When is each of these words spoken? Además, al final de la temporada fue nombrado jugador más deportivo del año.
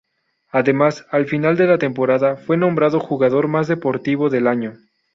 Además, 0.49 1.05
al 1.11 1.27
final 1.27 1.57
de 1.57 1.67
la 1.67 1.77
temporada 1.77 2.35
fue 2.35 2.57
nombrado 2.57 2.99
jugador 2.99 3.47
más 3.47 3.67
deportivo 3.67 4.31
del 4.31 4.47
año. 4.47 4.73